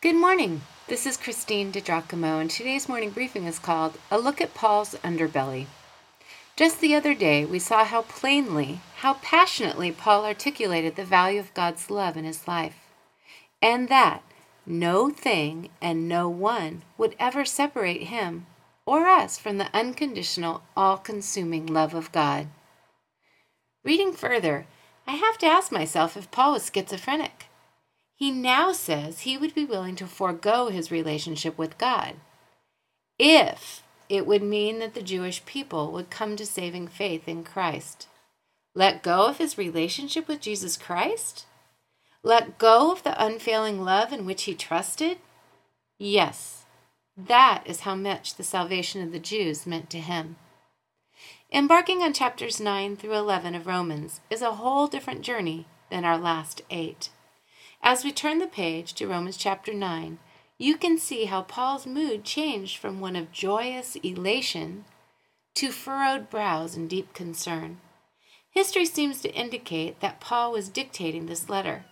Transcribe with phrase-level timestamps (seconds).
[0.00, 0.60] Good morning.
[0.86, 5.66] This is Christine DiGiacomo, and today's morning briefing is called A Look at Paul's Underbelly.
[6.54, 11.52] Just the other day, we saw how plainly, how passionately Paul articulated the value of
[11.52, 12.76] God's love in his life,
[13.60, 14.22] and that
[14.64, 18.46] no thing and no one would ever separate him
[18.86, 22.46] or us from the unconditional, all consuming love of God.
[23.82, 24.66] Reading further,
[25.08, 27.47] I have to ask myself if Paul was schizophrenic.
[28.18, 32.16] He now says he would be willing to forego his relationship with God
[33.16, 38.08] if it would mean that the Jewish people would come to saving faith in Christ.
[38.74, 41.46] Let go of his relationship with Jesus Christ?
[42.24, 45.18] Let go of the unfailing love in which he trusted?
[45.96, 46.64] Yes,
[47.16, 50.36] that is how much the salvation of the Jews meant to him.
[51.52, 56.18] Embarking on chapters 9 through 11 of Romans is a whole different journey than our
[56.18, 57.10] last eight.
[57.82, 60.18] As we turn the page to Romans chapter 9,
[60.58, 64.84] you can see how Paul's mood changed from one of joyous elation
[65.54, 67.80] to furrowed brows and deep concern.
[68.50, 71.84] History seems to indicate that Paul was dictating this letter,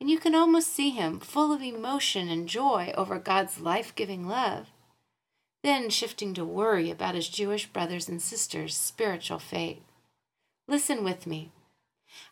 [0.00, 4.28] and you can almost see him full of emotion and joy over God's life giving
[4.28, 4.68] love,
[5.64, 9.82] then shifting to worry about his Jewish brothers and sisters' spiritual fate.
[10.68, 11.50] Listen with me.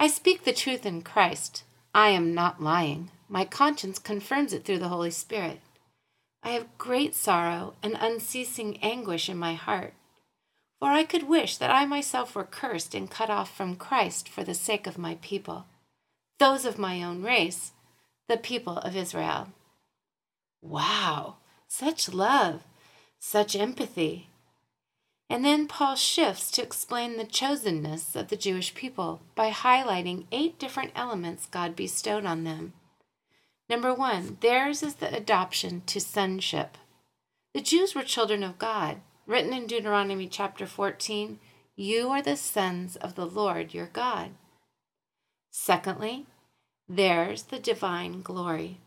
[0.00, 1.62] I speak the truth in Christ.
[1.94, 3.10] I am not lying.
[3.28, 5.60] My conscience confirms it through the Holy Spirit.
[6.42, 9.94] I have great sorrow and unceasing anguish in my heart,
[10.80, 14.42] for I could wish that I myself were cursed and cut off from Christ for
[14.42, 15.66] the sake of my people,
[16.38, 17.72] those of my own race,
[18.28, 19.48] the people of Israel.
[20.62, 21.36] Wow,
[21.68, 22.62] such love,
[23.18, 24.28] such empathy,
[25.32, 30.58] and then Paul shifts to explain the chosenness of the Jewish people by highlighting eight
[30.58, 32.74] different elements God bestowed on them.
[33.66, 36.76] Number one, theirs is the adoption to sonship.
[37.54, 39.00] The Jews were children of God.
[39.26, 41.38] Written in Deuteronomy chapter 14,
[41.76, 44.32] you are the sons of the Lord your God.
[45.50, 46.26] Secondly,
[46.86, 48.80] theirs the divine glory.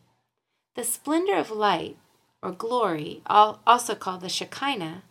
[0.75, 1.97] The splendor of light,
[2.43, 5.01] or glory, also called the Shekinah,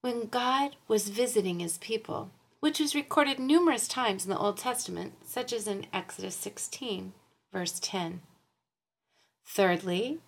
[0.00, 5.14] when God was visiting his people, which is recorded numerous times in the Old Testament,
[5.24, 7.12] such as in Exodus 16,
[7.52, 8.20] verse 10.
[9.46, 10.18] Thirdly,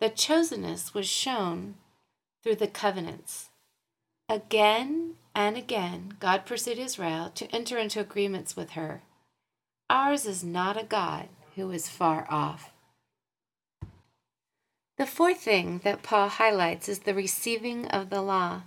[0.00, 1.74] the chosenness was shown
[2.42, 3.50] through the covenants.
[4.28, 9.02] Again and again, God pursued Israel to enter into agreements with her.
[9.88, 12.70] Ours is not a God who is far off.
[14.98, 18.62] The fourth thing that Paul highlights is the receiving of the law.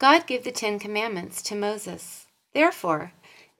[0.00, 2.26] God gave the Ten Commandments to Moses.
[2.54, 3.12] Therefore,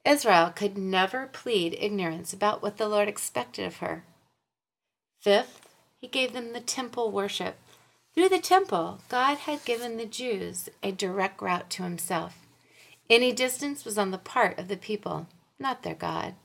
[0.07, 4.05] Israel could never plead ignorance about what the Lord expected of her.
[5.21, 5.69] Fifth,
[5.99, 7.59] he gave them the temple worship.
[8.15, 12.47] Through the temple, God had given the Jews a direct route to himself.
[13.11, 15.27] Any distance was on the part of the people,
[15.59, 16.37] not their God.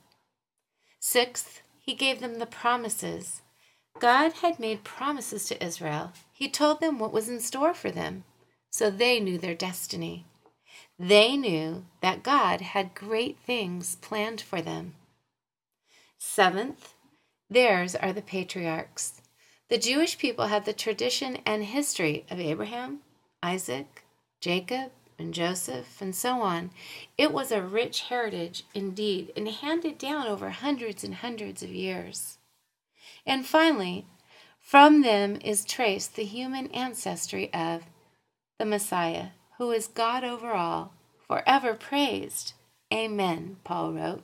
[0.99, 3.43] Sixth, he gave them the promises.
[3.99, 6.11] God had made promises to Israel.
[6.33, 8.25] He told them what was in store for them
[8.75, 10.25] so they knew their destiny.
[10.99, 14.95] They knew that God had great things planned for them.
[16.17, 16.93] Seventh,
[17.49, 19.21] theirs are the patriarchs.
[19.69, 22.99] The Jewish people had the tradition and history of Abraham,
[23.41, 24.03] Isaac,
[24.41, 26.71] Jacob, and Joseph, and so on.
[27.17, 32.39] It was a rich heritage indeed, and handed down over hundreds and hundreds of years.
[33.25, 34.05] And finally,
[34.59, 37.85] from them is traced the human ancestry of
[38.57, 39.27] the Messiah,
[39.57, 40.93] who is God over all,
[41.27, 42.53] forever praised.
[42.93, 44.23] Amen, Paul wrote.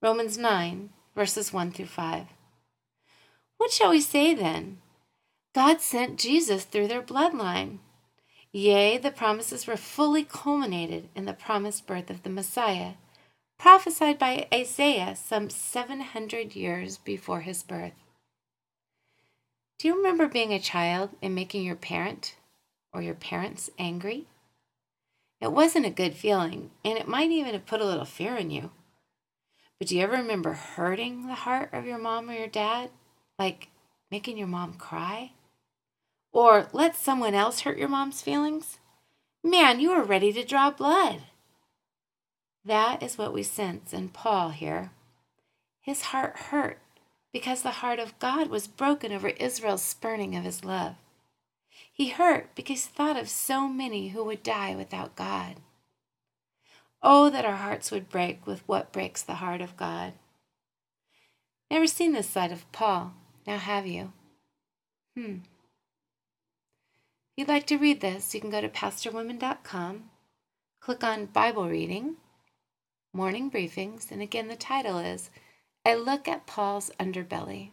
[0.00, 2.26] Romans 9, verses 1 through 5.
[3.56, 4.78] What shall we say then?
[5.54, 7.78] God sent Jesus through their bloodline.
[8.52, 12.92] Yea, the promises were fully culminated in the promised birth of the Messiah,
[13.58, 17.92] prophesied by Isaiah some 700 years before his birth.
[19.78, 22.36] Do you remember being a child and making your parent
[22.92, 24.26] or your parents angry?
[25.40, 28.50] It wasn't a good feeling, and it might even have put a little fear in
[28.50, 28.70] you.
[29.78, 32.90] But do you ever remember hurting the heart of your mom or your dad?
[33.38, 33.68] Like
[34.10, 35.32] making your mom cry?
[36.32, 38.78] Or let someone else hurt your mom's feelings?
[39.44, 41.22] Man, you were ready to draw blood.
[42.64, 44.90] That is what we sense in Paul here.
[45.80, 46.80] His heart hurt
[47.32, 50.96] because the heart of God was broken over Israel's spurning of his love.
[51.92, 55.56] He hurt because he thought of so many who would die without God.
[57.02, 60.14] Oh, that our hearts would break with what breaks the heart of God.
[61.70, 63.14] Never seen this side of Paul,
[63.46, 64.12] now have you?
[65.16, 65.38] Hmm.
[67.36, 70.10] If you'd like to read this, you can go to pastorwomen.com,
[70.80, 72.16] click on Bible reading,
[73.12, 75.30] morning briefings, and again, the title is
[75.84, 77.70] A Look at Paul's Underbelly.